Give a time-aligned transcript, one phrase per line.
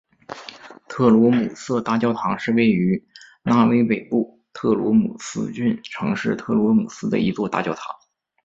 [0.87, 3.05] 特罗姆瑟大教堂是位于
[3.43, 7.95] 挪威北部特罗姆斯郡城市特罗姆瑟的一座大教堂。